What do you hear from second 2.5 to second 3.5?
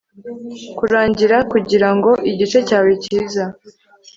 cyawe cyiza